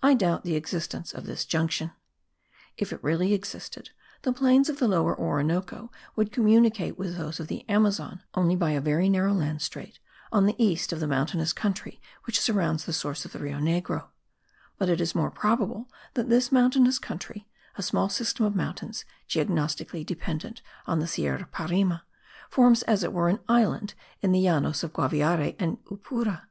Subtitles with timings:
[0.00, 1.90] I doubt the existence of this junction.
[2.76, 3.90] If it really existed,
[4.22, 8.70] the plains of the Lower Orinoco would communicate with those of the Amazon only by
[8.70, 9.98] a very narrow land strait,
[10.30, 14.10] on the east of the mountainous country which surrounds the source of the Rio Negro:
[14.78, 20.06] but it is more probable that this mountainous country (a small system of mountains, geognostically
[20.06, 22.00] dependent on the Sierra Parime)
[22.48, 26.42] forms as it were an island in the Llanos of Guaviare and Yupura.